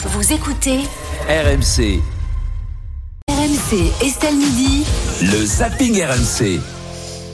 [0.00, 0.78] Vous écoutez
[1.28, 2.00] RMC,
[3.28, 4.84] RMC Estelle Midi.
[5.22, 6.60] le zapping RMC.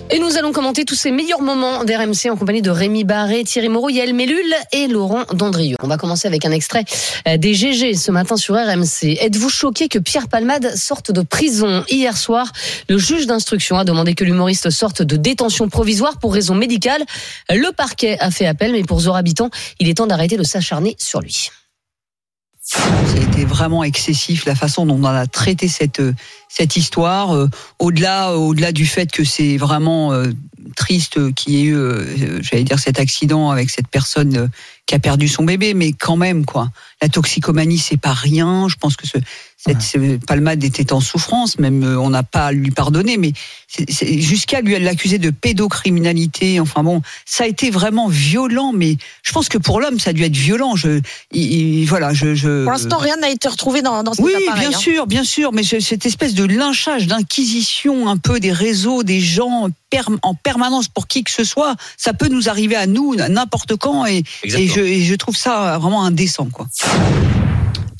[0.08, 3.68] Et nous allons commenter tous ces meilleurs moments d'RMC en compagnie de Rémi Barré, Thierry
[3.68, 5.76] Moreau, Yael Mellul et Laurent Dandrieux.
[5.82, 6.86] On va commencer avec un extrait
[7.28, 9.18] euh, des GG ce matin sur RMC.
[9.20, 12.50] Êtes-vous choqué que Pierre Palmade sorte de prison Hier soir,
[12.88, 17.02] le juge d'instruction a demandé que l'humoriste sorte de détention provisoire pour raison médicale.
[17.50, 19.50] Le parquet a fait appel, mais pour Zora Habitant,
[19.80, 21.50] il est temps d'arrêter de s'acharner sur lui.
[22.66, 26.14] Ça a été vraiment excessif la façon dont on a traité cette euh,
[26.48, 27.36] cette histoire.
[27.36, 30.32] euh, Au-delà au-delà du fait que c'est vraiment euh,
[30.74, 31.76] triste qu'il y ait eu,
[32.42, 34.48] j'allais dire, cet accident avec cette personne
[34.86, 36.68] qui a perdu son bébé, mais quand même quoi.
[37.00, 38.68] La toxicomanie c'est pas rien.
[38.68, 39.16] Je pense que ce,
[39.56, 43.32] cette ce palmade était en souffrance, même euh, on n'a pas à lui pardonner, mais
[43.98, 46.60] jusqu'à lui l'accuser de pédocriminalité.
[46.60, 50.12] Enfin bon, ça a été vraiment violent, mais je pense que pour l'homme ça a
[50.12, 50.76] dû être violent.
[50.76, 51.00] Je,
[51.32, 54.32] il- il- voilà, je, je Pour l'instant, rien n'a été retrouvé dans, dans cet oui,
[54.46, 54.68] appareil.
[54.68, 54.80] bien hein.
[54.80, 59.20] sûr, bien sûr, mais ce- cette espèce de lynchage, d'inquisition un peu des réseaux, des
[59.20, 59.68] gens
[60.22, 63.76] en permanence pour qui que ce soit, ça peut nous arriver à nous à n'importe
[63.76, 66.48] quand et, et je, trouve ça vraiment indécent.
[66.52, 66.66] Quoi.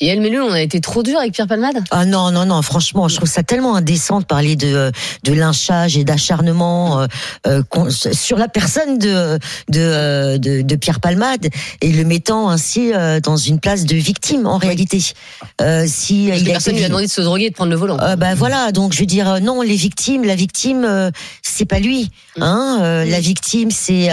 [0.01, 3.07] Yael Mellul, on a été trop dur avec Pierre Palmade Ah non, non, non, franchement,
[3.07, 4.91] je trouve ça tellement indécent de parler de,
[5.23, 7.07] de lynchage et d'acharnement euh,
[7.47, 11.47] euh, sur la personne de, de, euh, de, de Pierre Palmade
[11.81, 12.91] et le mettant ainsi
[13.23, 14.99] dans une place de victime en réalité.
[15.61, 17.49] Euh, si Parce il que a personne été lui a demandé de se droguer et
[17.49, 17.97] de prendre le volant.
[18.01, 22.09] euh, bah voilà, donc je veux dire non, les victimes, la victime, c'est pas lui,
[22.39, 22.79] hein.
[22.81, 24.09] euh, La victime, c'est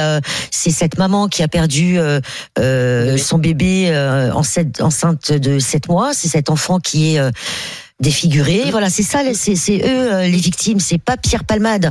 [0.50, 1.98] c'est cette maman qui a perdu
[2.56, 3.92] son bébé
[4.34, 6.14] enceinte, enceinte de 7 mois.
[6.14, 7.30] C'est cet enfant qui est euh,
[8.02, 8.64] défiguré.
[8.70, 10.80] Voilà, c'est ça, c'est eux euh, les victimes.
[10.80, 11.90] C'est pas Pierre Palmade.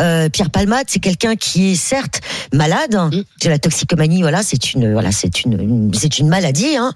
[0.00, 2.20] Euh, Pierre Palmade, c'est quelqu'un qui est certes
[2.52, 2.94] malade.
[3.12, 3.22] Mm.
[3.40, 4.22] C'est la toxicomanie.
[4.22, 6.92] Voilà, c'est une voilà, c'est une, une- c'est une maladie, hein.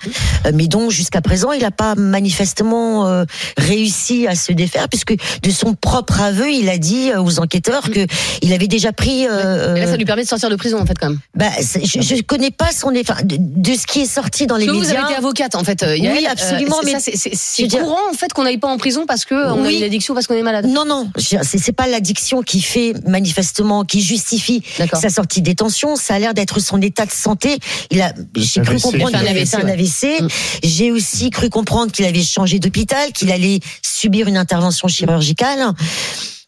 [0.47, 3.25] Euh, mais dont jusqu'à présent il n'a pas manifestement euh,
[3.59, 8.07] réussi à se défaire, puisque de son propre aveu, il a dit aux enquêteurs que
[8.43, 9.27] il avait déjà pris.
[9.29, 11.19] euh, Et là, ça lui permet de sortir de prison, en fait, quand même.
[11.35, 14.67] bah, je, je connais pas son, enfin, de, de ce qui est sorti dans les
[14.67, 15.01] que vous médias.
[15.03, 16.17] avez été avocate, en fait, Yael.
[16.17, 19.65] Oui, absolument, mais c'est- courant, en fait, qu'on n'aille pas en prison parce que on
[19.65, 19.77] a Oui.
[19.79, 20.67] une addiction, parce qu'on est malade.
[20.67, 25.97] Non, non, c'est c'est pas l'addiction qui fait manifestement, qui justifie sa sortie de détention.
[25.97, 27.59] Ça a l'air d'être son état de santé.
[27.91, 28.83] Il a, j'ai cru AVC.
[28.83, 30.21] comprendre qu'il avait fait un AVC.
[30.23, 30.29] Mm.
[30.63, 35.73] J'ai aussi cru comprendre qu'il avait changé d'hôpital, qu'il allait subir une intervention chirurgicale.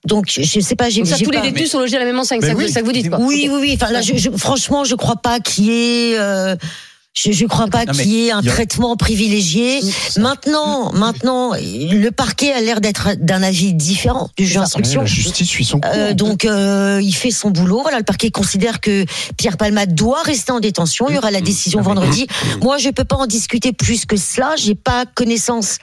[0.05, 2.41] Donc, je sais pas, j'ai ça, tous les détenus sont logés à la même enseigne,
[2.41, 2.71] ça, oui.
[2.71, 3.19] ça que vous dites, quoi.
[3.21, 3.79] Oui, oui, oui.
[3.81, 5.71] Enfin, là, je, je- franchement, je crois pas qu'il y
[6.13, 6.19] ait.
[6.19, 6.55] euh,
[7.17, 9.81] je, je crois pas qu'il y ait un il y a- traitement privilégié.
[10.19, 15.01] Maintenant, maintenant, le parquet a l'air d'être d'un avis différent du juge d'instruction.
[15.01, 15.91] la justice suit son cours.
[15.95, 17.81] Euh, donc euh, il fait son boulot.
[17.81, 19.05] Voilà, le parquet considère que
[19.39, 21.07] Pierre Palmade doit rester en détention.
[21.09, 22.27] Il y aura la décision vendredi.
[22.63, 24.55] Moi, je peux pas en discuter plus que cela.
[24.57, 25.79] J'ai pas connaissance.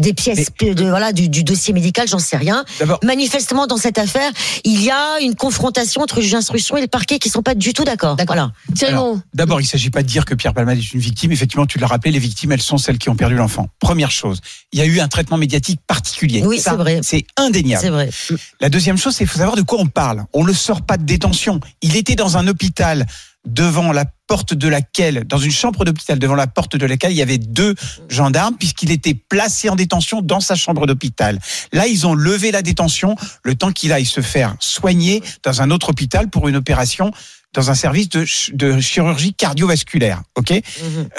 [0.00, 2.08] Des pièces de voilà du, du dossier médical.
[2.08, 2.64] J'en sais rien.
[2.78, 4.30] D'abord- Manifestement, dans cette affaire,
[4.64, 7.54] il y a une confrontation entre le juge d'instruction et le parquet qui sont pas
[7.54, 8.16] du tout d'accord.
[8.16, 8.34] D'accord.
[8.36, 9.14] Voilà.
[9.34, 11.32] D'abord, il ne s'agit pas de dire que Pierre Palmade est une victime.
[11.32, 13.68] Effectivement, tu l'as rappelé, les victimes, elles sont celles qui ont perdu l'enfant.
[13.78, 14.40] Première chose,
[14.72, 16.42] il y a eu un traitement médiatique particulier.
[16.44, 17.00] Oui, c'est vrai.
[17.02, 17.82] C'est indéniable.
[17.82, 18.10] C'est vrai.
[18.60, 20.24] La deuxième chose, c'est qu'il faut savoir de quoi on parle.
[20.32, 21.60] On ne le sort pas de détention.
[21.82, 23.06] Il était dans un hôpital
[23.46, 27.16] devant la porte de laquelle, dans une chambre d'hôpital devant la porte de laquelle il
[27.16, 27.74] y avait deux
[28.08, 31.38] gendarmes puisqu'il était placé en détention dans sa chambre d'hôpital.
[31.72, 33.14] Là, ils ont levé la détention
[33.44, 37.12] le temps qu'il aille se faire soigner dans un autre hôpital pour une opération
[37.54, 40.22] dans un service de, ch- de chirurgie cardiovasculaire.
[40.34, 40.52] Ok?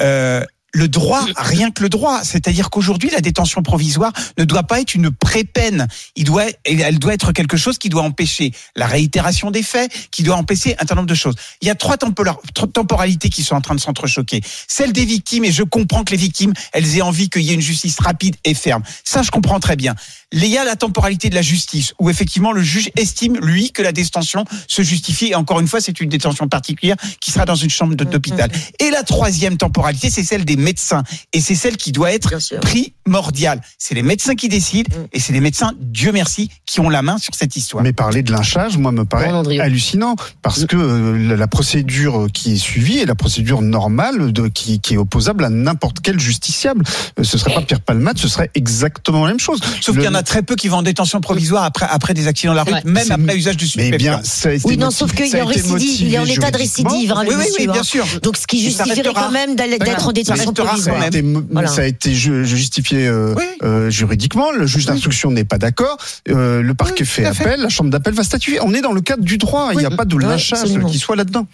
[0.01, 0.44] Euh,
[0.77, 4.93] le droit, rien que le droit, c'est-à-dire qu'aujourd'hui la détention provisoire ne doit pas être
[4.93, 5.88] une pré-peine.
[6.15, 10.21] Il doit, elle doit être quelque chose qui doit empêcher la réitération des faits, qui
[10.21, 11.35] doit empêcher un certain nombre de choses.
[11.61, 14.41] Il y a trois, tempora- trois temporalités qui sont en train de s'entrechoquer.
[14.67, 17.55] Celle des victimes, et je comprends que les victimes, elles aient envie qu'il y ait
[17.55, 18.83] une justice rapide et ferme.
[19.03, 19.95] Ça, je comprends très bien.
[20.31, 23.81] Il y a la temporalité de la justice, où effectivement le juge estime, lui, que
[23.81, 25.27] la détention se justifie.
[25.27, 28.51] Et encore une fois, c'est une détention particulière qui sera dans une chambre d'hôpital.
[28.79, 31.03] Et la troisième temporalité, c'est celle des médecins.
[31.33, 32.31] Et c'est celle qui doit être
[32.62, 33.62] primordiale.
[33.77, 35.06] C'est les médecins qui décident, Mm.
[35.13, 37.83] et c'est les médecins, Dieu merci, qui ont la main sur cette histoire.
[37.83, 42.57] Mais parler de lynchage, moi, me paraît hallucinant parce que euh, la- procédure qui est
[42.57, 46.83] suivie est la procédure normale de, qui, qui est opposable à n'importe quel justiciable.
[47.19, 49.59] Euh, Ce serait pas Pierre Palmade, ce serait exactement la même chose.
[49.81, 52.13] Sauf Le- qu'il y en a très peu qui vont en détention provisoire après, après
[52.13, 52.81] des accidents de la vrai.
[52.86, 53.97] même après usage de Mais stupéfiants.
[53.97, 56.01] bien, ça a été Oui, non, motivé- sauf qu'il est a en récidive.
[56.07, 57.12] Il est en état de récidive.
[57.13, 57.83] hein, Oui, le oui, oui, bien hein.
[57.83, 58.06] sûr.
[58.21, 60.95] Donc, ce qui justifierait quand même d'être en détention Ça restera.
[60.95, 61.36] rare quand même.
[61.38, 61.68] été, Voilà.
[61.68, 63.44] ça a été ju- justifié euh, Oui.
[63.63, 64.51] euh, juridiquement.
[64.51, 65.98] Le juge d'instruction n'est pas d'accord.
[66.30, 67.62] Euh, le parquet Oui, fait appel.
[67.62, 68.59] La chambre d'appel va statuer.
[68.62, 69.69] On est dans le cadre du droit.
[69.74, 71.48] Il n'y a pas de Oui, lynchage qui soit là-dedans.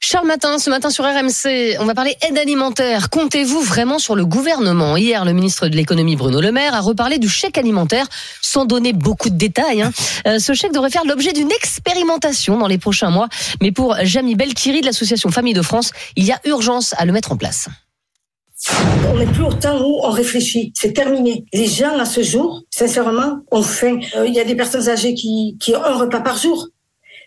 [0.00, 3.08] Charles Matin, ce matin sur RMC, on va parler aide alimentaire.
[3.08, 4.96] Comptez-vous vraiment sur le gouvernement?
[4.98, 8.06] Hier, le ministre de l'économie Bruno Le Maire a reparlé du chèque alimentaire
[8.42, 9.82] sans donner beaucoup de détails.
[9.82, 9.92] hein.
[10.26, 13.28] Euh, ce chèque devrait faire l'objet d'une expérimentation dans les prochains mois.
[13.60, 17.12] Mais pour Jamie Belkiri de l'association Famille de France, il y a urgence à le
[17.12, 17.68] mettre en place.
[19.10, 20.72] On n'est plus au temps où on réfléchit.
[20.74, 21.44] C'est terminé.
[21.52, 23.98] Les gens, à ce jour, sincèrement, ont faim.
[24.16, 26.68] Euh, Il y a des personnes âgées qui, qui ont un repas par jour.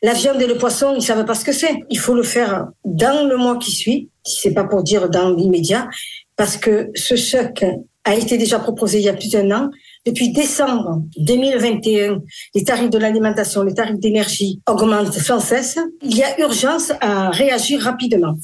[0.03, 1.79] La viande et le poisson, ils savent pas ce que c'est.
[1.89, 4.09] Il faut le faire dans le mois qui suit.
[4.25, 5.87] Si c'est pas pour dire dans l'immédiat.
[6.35, 7.65] Parce que ce chèque
[8.03, 9.69] a été déjà proposé il y a plus d'un an.
[10.05, 12.21] Depuis décembre 2021,
[12.55, 15.77] les tarifs de l'alimentation, les tarifs d'énergie augmentent sans cesse.
[16.01, 18.35] Il y a urgence à réagir rapidement.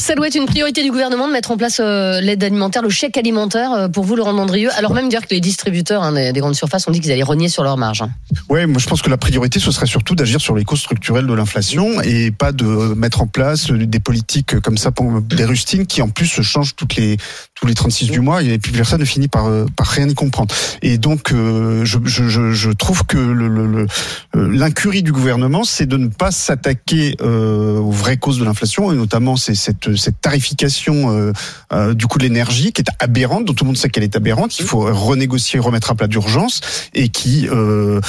[0.00, 2.88] Ça doit être une priorité du gouvernement de mettre en place euh, l'aide alimentaire, le
[2.88, 4.70] chèque alimentaire euh, pour vous, Laurent Dandrieux.
[4.78, 7.22] Alors même dire que les distributeurs hein, des, des grandes surfaces ont dit qu'ils allaient
[7.22, 8.00] renier sur leur marge.
[8.00, 8.10] hein.
[8.48, 11.26] Ouais, moi je pense que la priorité ce serait surtout d'agir sur les causes structurelles
[11.26, 15.86] de l'inflation et pas de mettre en place des politiques comme ça pour des rustines
[15.86, 17.18] qui en plus changent toutes les
[17.54, 20.14] tous les 36 du mois et puis personne ne finit par euh, par rien y
[20.14, 20.54] comprendre.
[20.80, 23.86] Et donc euh, je, je, trouve que euh,
[24.34, 28.96] l'incurie du gouvernement c'est de ne pas s'attaquer euh, aux vraies causes de l'inflation et
[28.96, 31.32] notamment c'est cette cette tarification euh,
[31.72, 34.16] euh, du coût de l'énergie qui est aberrante dont tout le monde sait qu'elle est
[34.16, 36.60] aberrante, qu'il faut renégocier, remettre à plat d'urgence
[36.94, 38.00] et qui euh,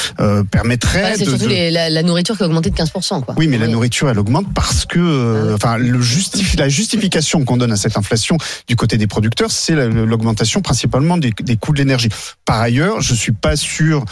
[0.51, 3.23] permettrait Ouais, c'est surtout de- les- la, la nourriture qui a augmenté de 15%.
[3.23, 3.35] Quoi.
[3.37, 7.57] oui, mais la nourriture, elle augmente parce que, euh, enfin, le justif- la justification qu'on
[7.57, 8.37] donne à cette inflation
[8.67, 12.09] du côté des producteurs, c'est la- l'augmentation principalement des, des coûts de l'énergie.
[12.45, 14.05] Par ailleurs, je suis pas sûr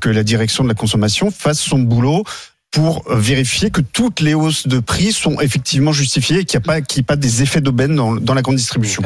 [0.00, 2.24] que la direction de la consommation fasse son boulot
[2.70, 6.64] pour euh, vérifier que toutes les hausses de prix sont effectivement justifiées et qu'il n'y
[6.64, 9.02] a pas, qu'il y ait pas des effets d'aubaine dans, dans la grande distribution.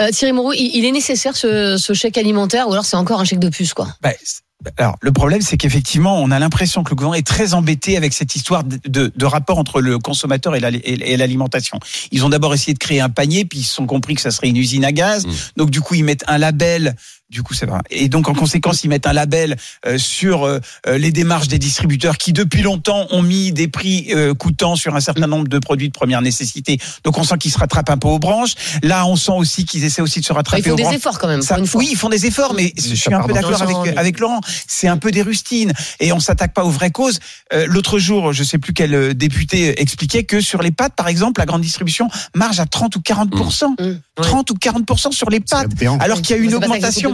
[0.00, 3.20] Euh, Thierry Moreau, il, il est nécessaire ce, ce chèque alimentaire ou alors c'est encore
[3.20, 3.88] un chèque de puce quoi?
[4.02, 7.98] Bah, alors, le problème, c'est qu'effectivement, on a l'impression que le gouvernement est très embêté
[7.98, 11.78] avec cette histoire de, de- de rapport entre le consommateur et la- et- et l'alimentation.
[12.12, 14.30] Ils ont d'abord essayé de créer un panier, puis ils se sont compris que ça
[14.30, 15.26] serait une usine à gaz.
[15.58, 16.96] Donc, du coup, ils mettent un label.
[17.30, 17.80] Du coup, c'est vrai.
[17.90, 19.56] Et donc, en conséquence, ils mettent un label
[19.86, 24.08] euh, sur euh, euh, les démarches des distributeurs qui, depuis longtemps, ont mis des prix
[24.14, 26.78] euh, coûtants sur un certain nombre de produits de première nécessité.
[27.02, 28.52] Donc, on sent qu'ils se rattrapent un peu aux branches.
[28.82, 30.96] Là, on sent aussi qu'ils essaient aussi de se rattraper Ils font aux des branches.
[30.96, 31.40] efforts quand même.
[31.42, 31.78] Ça- pour une fois.
[31.80, 34.40] oui, ils font des efforts, mais je suis un peu d'accord avec, mais- avec Laurent.
[34.68, 37.20] C'est un peu des rustines et on s'attaque pas aux vraies causes.
[37.54, 41.08] Euh, L'autre jour, je sais plus quel euh, député expliquait que sur les pâtes, par
[41.08, 43.94] exemple, la grande distribution marge à 30 ou 40% Mmh.
[44.22, 45.66] 30 ou 40% sur les pâtes,
[46.00, 46.50] alors qu'il y a eu une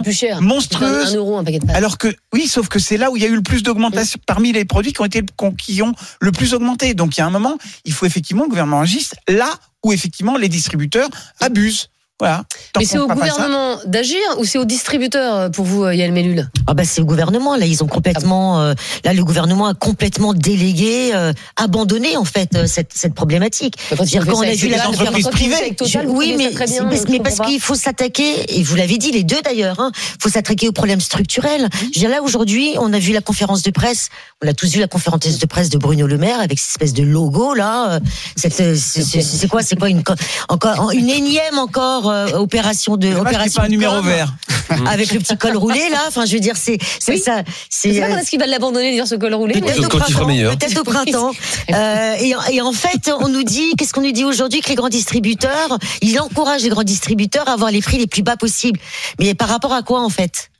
[0.01, 0.41] augmentation plus cher.
[0.41, 1.09] monstrueuse.
[1.09, 1.75] Un, un euro un paquet de pâtes.
[1.75, 4.19] Alors que oui, sauf que c'est là où il y a eu le plus d'augmentation
[4.25, 5.23] parmi les produits qui ont été
[5.57, 6.93] qui ont le plus augmenté.
[6.93, 9.49] Donc il y a un moment, il faut effectivement que le gouvernement agisse là
[9.83, 11.09] où effectivement les distributeurs
[11.39, 11.89] abusent.
[12.21, 12.43] Voilà.
[12.77, 16.47] Mais c'est au gouvernement d'agir ou c'est aux distributeurs euh, pour vous, euh, Yael Mellul?
[16.67, 18.73] Ah bah c'est le gouvernement là ils ont complètement euh,
[19.03, 23.73] là le gouvernement a complètement délégué euh, abandonné en fait euh, cette cette problématique.
[23.89, 25.75] C'est-à-dire quand on a vu la entreprises privées.
[25.83, 29.23] Je- oui, mais, c'est- mais, mais parce qu'il faut s'attaquer, et vous l'avez dit les
[29.23, 31.69] deux d'ailleurs, hein, faut s'attaquer aux problèmes structurels.
[31.81, 34.09] Je veux dire, là aujourd'hui, on a vu la conférence de presse,
[34.43, 36.93] on a tous vu la conférence de presse de Bruno Le Maire avec cette espèce
[36.93, 37.99] de logo là.
[38.35, 40.13] cette, c'est c'est- c'est quoi, c'est quoi une co-
[40.49, 44.33] encore une énième encore opération de opération pas un numéro vert.
[44.87, 45.99] avec le petit col roulé là.
[46.07, 47.19] Enfin, je veux dire, c'est c'est Oui.
[47.19, 50.25] ça, C'est euh, quand est-ce qu'il va l'abandonner, dire ce col roulé Peut-être au printemps.
[50.27, 51.31] Peut-être au printemps.
[51.73, 54.69] Euh, et, en- et en fait, on nous dit, qu'est-ce qu'on nous dit aujourd'hui que
[54.69, 58.35] les grands distributeurs, il encourage les grands distributeurs à avoir les prix les plus bas
[58.35, 58.79] possibles.
[59.19, 60.50] Mais par rapport à quoi en fait?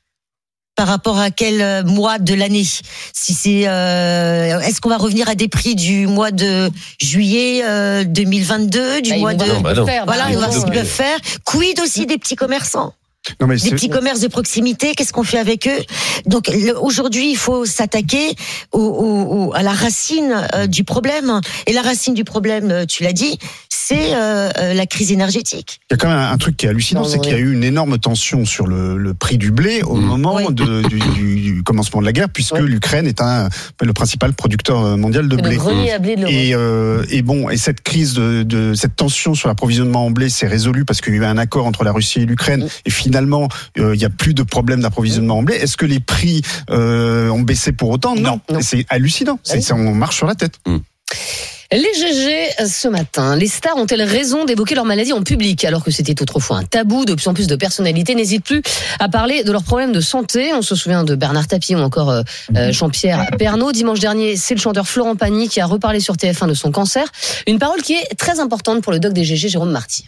[0.76, 2.64] Par rapport à quel euh, mois de l'année
[3.14, 6.70] Si c'est, euh, est-ce qu'on va revenir à des prix du mois de
[7.02, 9.84] juillet euh, 2022, du Bah, mois de Non, bah non.
[9.84, 11.18] voilà, on va voir ils ce qu'ils peuvent faire.
[11.46, 12.94] Quid aussi des petits commerçants?
[13.40, 15.84] Non, mais des petits commerces de proximité, qu'est-ce qu'on fait avec eux?
[16.26, 18.36] Donc aujourd'hui, il faut s'attaquer
[18.72, 21.40] au, au- au- à la racine euh, du problème.
[21.68, 23.38] Et la racine du problème, euh, tu l'as dit,
[23.70, 25.80] c'est euh, la crise énergétique.
[25.90, 27.54] Il y a quand même un truc qui est hallucinant, c'est qu'il y a eu
[27.54, 30.06] une énorme tension sur le, le prix du blé au Mm.
[30.06, 30.46] moment Oui.
[30.54, 32.62] de- du, du- du commencement de la guerre, puisque Oui.
[32.70, 33.50] l'Ukraine est un,
[33.82, 35.52] le principal producteur mondial de blé.
[35.52, 36.36] le grenier à blé de l'Europe.
[36.36, 40.30] Et, euh, et bon, et cette crise de, de cette tension sur l'approvisionnement en blé
[40.30, 42.64] s'est résolue parce qu'il y a eu un accord entre la Russie et l'Ukraine.
[42.64, 42.68] Mm.
[42.86, 43.21] Et finalement,
[43.78, 45.56] euh, il n'y a plus de problème d'approvisionnement en blé.
[45.56, 48.40] Est-ce que les prix euh, ont baissé pour autant Non.
[48.62, 49.40] C'est hallucinant.
[49.44, 50.56] C'est- on marche sur la tête.
[51.74, 55.90] Les GG ce matin, les stars ont-elles raison d'évoquer leur maladie en public alors que
[55.92, 57.06] c'était autrefois un tabou?
[57.06, 58.62] De plus en plus de personnalités n'hésitent plus
[59.00, 60.52] à parler de leurs problèmes de santé.
[60.54, 62.24] On se souvient de Bernard Tapie ou encore euh,
[62.58, 63.72] euh, Jean-Pierre Pernaud.
[63.72, 67.08] Dimanche dernier, c'est le chanteur Florent Pagny qui a reparlé sur TF1 de son cancer.
[67.48, 70.04] Une parole qui est très importante pour le doc des GG, Jérôme Marty.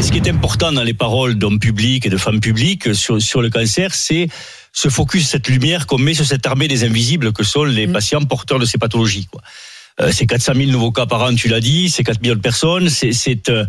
[0.00, 3.42] Ce qui est important dans les paroles d'hommes publics et de femmes publiques sur, sur
[3.42, 4.28] le cancer, c'est
[4.72, 8.22] ce focus, cette lumière qu'on met sur cette armée des invisibles que sont les patients
[8.22, 9.26] porteurs de ces pathologies.
[9.30, 9.42] Quoi.
[10.00, 12.40] Euh, c'est 400 000 nouveaux cas par an, tu l'as dit, c'est 4 millions de
[12.40, 12.88] personnes.
[12.88, 13.64] C'est c'est euh,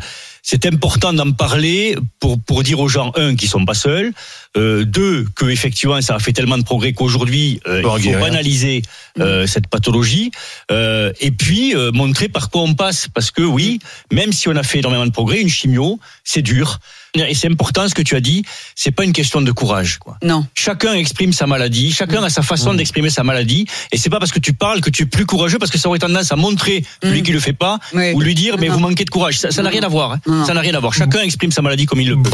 [0.46, 4.12] c'est important d'en parler pour pour dire aux gens un qu'ils sont pas seuls,
[4.58, 8.20] euh, deux que effectivement ça a fait tellement de progrès qu'aujourd'hui euh, il faut guérir.
[8.20, 8.82] banaliser
[9.20, 10.32] euh, cette pathologie
[10.70, 13.80] euh, et puis euh, montrer par quoi on passe parce que oui,
[14.12, 16.80] même si on a fait énormément de progrès, une chimio c'est dur.
[17.16, 18.44] Et c'est important ce que tu as dit,
[18.76, 20.00] c'est pas une question de courage.
[20.00, 20.18] Quoi.
[20.24, 20.48] Non.
[20.56, 24.32] Chacun exprime sa maladie, chacun a sa façon d'exprimer sa maladie, et c'est pas parce
[24.32, 26.84] que tu parles que tu es plus courageux, parce que ça aurait tendance à montrer
[27.04, 28.14] celui qui le fait pas, Oui.
[28.14, 28.74] ou lui dire mais Non.
[28.74, 29.38] vous manquez de courage.
[29.38, 30.14] Ça ça n'a rien à voir.
[30.14, 30.20] hein.
[30.46, 30.94] Ça n'a rien à voir.
[30.94, 32.32] Chacun exprime sa maladie comme il le peut.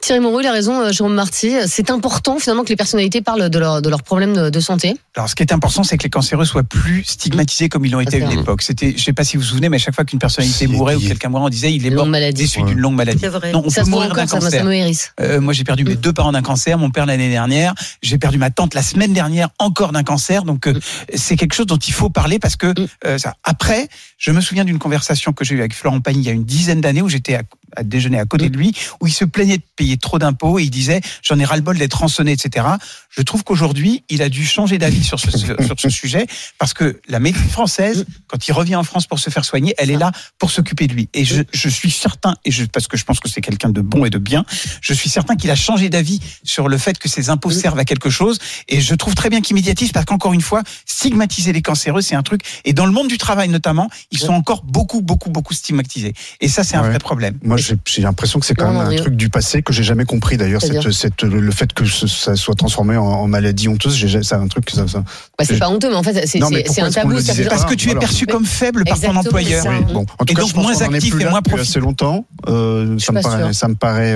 [0.00, 1.52] Thierry Moreau, il a raison, euh, Jérôme Marty.
[1.68, 4.96] C'est important finalement que les personnalités parlent de, leur, de leurs problèmes de, de santé.
[5.14, 8.00] Alors, ce qui est important, c'est que les cancéreux soient plus stigmatisés comme ils l'ont
[8.00, 8.62] été à une époque.
[8.62, 10.96] C'était, je sais pas si vous vous souvenez, mais à chaque fois qu'une personnalité mourait
[10.96, 12.42] ou quelqu'un mourait, on disait il est mort longue maladie.
[12.42, 13.20] des suites d'une longue maladie.
[13.20, 13.52] C'est vrai.
[13.52, 14.64] Non, on ça peut mourir d'un ça, ça cancer.
[14.64, 15.12] me hérisse.
[15.20, 17.72] Euh, moi, j'ai perdu mes deux parents d'un cancer, mon père l'année dernière.
[18.02, 20.42] J'ai perdu ma tante la semaine dernière encore d'un cancer.
[20.42, 20.74] Donc, euh,
[21.14, 22.74] c'est quelque chose dont il faut parler parce que
[23.06, 23.34] euh, ça.
[23.44, 23.86] Après,
[24.22, 26.44] je me souviens d'une conversation que j'ai eue avec Florent Pagny il y a une
[26.44, 27.42] dizaine d'années où j'étais à,
[27.74, 30.62] à déjeuner à côté de lui, où il se plaignait de payer trop d'impôts et
[30.62, 32.66] il disait j'en ai ras-le-bol d'être rançonné, etc.
[33.10, 35.30] Je trouve qu'aujourd'hui, il a dû changer d'avis sur ce,
[35.66, 39.28] sur ce sujet parce que la médecine française, quand il revient en France pour se
[39.28, 41.08] faire soigner, elle est là pour s'occuper de lui.
[41.14, 43.80] Et je, je suis certain, et je, parce que je pense que c'est quelqu'un de
[43.80, 44.44] bon et de bien,
[44.80, 47.84] je suis certain qu'il a changé d'avis sur le fait que ces impôts servent à
[47.84, 48.38] quelque chose.
[48.68, 52.14] Et je trouve très bien qu'il médiatise parce qu'encore une fois, stigmatiser les cancéreux, c'est
[52.14, 52.42] un truc.
[52.64, 56.12] Et dans le monde du travail notamment, ils sont encore beaucoup, beaucoup, beaucoup stigmatisés.
[56.40, 57.38] Et ça, c'est un vrai problème.
[57.42, 59.72] Moi, j'ai j'ai l'impression que c'est quand Non, même non, un truc du passé que
[59.72, 60.60] j'ai jamais compris d'ailleurs.
[60.60, 64.22] C'est-à-dire Cette, cette, le fait que ce- ça soit transformé en, en maladie honteuse, j'ai-
[64.22, 64.86] c'est un truc que ça.
[64.86, 65.02] ça-
[65.38, 67.20] Bah, c'est pas honteux, mais en fait, c'est Non, mais c'est- c'est pourquoi un tabou.
[67.20, 68.00] dire- Parce que tu es voilà.
[68.06, 69.64] perçu comme faible par ton employeur.
[69.66, 70.00] Oui, bon.
[70.18, 71.40] En tout Et cas, donc, je pense moins qu'on en est actif plus et moins
[71.40, 72.26] depuis profi- assez longtemps.
[72.48, 74.14] Euh, ça, me paraît,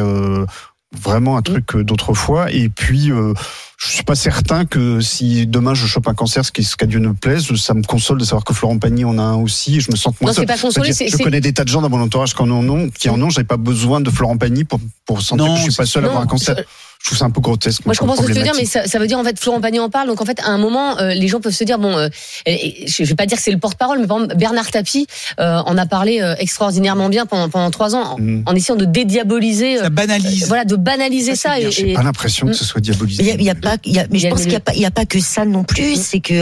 [1.00, 2.50] vraiment un truc euh, d'autrefois.
[2.52, 3.32] Et puis, euh,
[3.78, 6.86] je suis pas certain que si demain je chope un cancer, ce qui ce qu'à
[6.86, 9.76] Dieu ne plaise, ça me console de savoir que Florent Pagny en a un aussi.
[9.76, 10.46] Et je me sens moins Non, c'est seul.
[10.46, 12.50] pas consolé, c'est- Je c'est- connais des tas de gens dans mon entourage qui en
[12.50, 13.30] ont, qui en ont.
[13.30, 16.04] J'ai pas besoin de Florent Pagny pour pour sentir Non, que je suis pas seul
[16.04, 16.56] à avoir un cancer.
[17.06, 17.84] Je- trouve ça un peu grotesque.
[17.84, 19.38] Moi, je comprends ce que tu veux dire, mais ça, ça veut dire en fait
[19.38, 20.08] Florent Pagny en parle.
[20.08, 22.08] Donc en fait, à un moment, euh, les gens peuvent se dire bon, euh,
[22.46, 25.06] je vais pas dire que c'est le porte-parole, mais par exemple Bernard Tapie
[25.38, 28.42] euh, en a parlé euh, extraordinairement bien pendant, pendant trois ans, en, Mm.
[28.46, 30.46] en essayant de dédiaboliser, Ça euh, banalise.
[30.48, 31.60] voilà, de banaliser Ça, ça.
[31.60, 33.22] et, J'ai et- pas l'impression que ce soit diabolisé.
[33.22, 34.84] Il y a, il y a pas, il y a- mais je pense qu'il n'y
[34.86, 35.94] a pas, a que ça non plus.
[35.96, 36.34] C'est que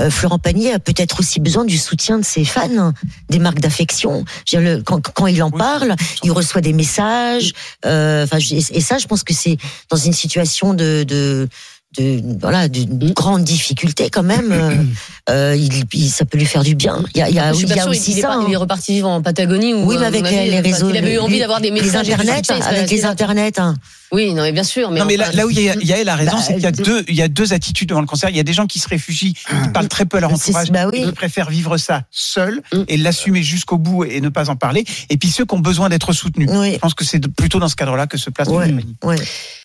[0.00, 2.92] euh, Florent Pagny a peut-être aussi besoin du soutien de ses fans,
[3.30, 4.24] des marques d'affection.
[4.46, 5.58] Je veux dire, le- Quand, quand il en Oui.
[5.58, 7.52] parle, il reçoit des messages.
[7.86, 9.56] euh, Enfin, et ça, je pense que c'est
[9.90, 11.48] dans une situation de, de
[11.96, 14.74] de voilà d'une grande difficulté quand même euh,
[15.30, 17.52] euh, il, il- ça peut lui faire du bien il y a, il y a,
[17.52, 18.44] je suis il pas y a sûre, aussi il, est ça pas- hein.
[18.48, 20.96] il est reparti vivre en Patagonie ou oui mais avec les, les enfin, réseaux Il
[20.96, 22.04] avait eu envie les- d'avoir des les messages.
[22.06, 23.76] du internets suspense, avec les internets hein.
[24.12, 24.92] Oui, non, mais bien sûr.
[24.92, 26.54] Mais non, mais là, enfin, là où il y a, Yael a raison, Bah, c'est
[26.54, 28.30] qu'il y a deux, il y a deux attitudes devant le cancer.
[28.30, 30.70] Il y a des gens qui se réfugient, qui parlent très peu à leur entourage,
[30.70, 31.04] bah oui.
[31.04, 32.82] qui préfèrent vivre ça seul Mm.
[32.86, 34.84] et l'assumer jusqu'au bout et ne pas en parler.
[35.10, 36.48] Et puis ceux qui ont besoin d'être soutenus.
[36.52, 38.72] oui Je pense que c'est plutôt dans ce cadre-là que se place Ouais.
[39.02, 39.16] Ouais